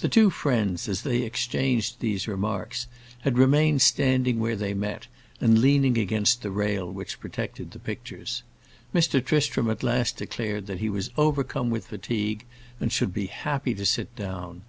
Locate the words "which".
6.90-7.20